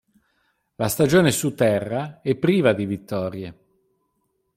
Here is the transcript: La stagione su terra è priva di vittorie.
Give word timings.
La 0.77 0.87
stagione 0.87 1.29
su 1.29 1.53
terra 1.53 2.21
è 2.23 2.33
priva 2.35 2.73
di 2.73 2.87
vittorie. 2.87 3.57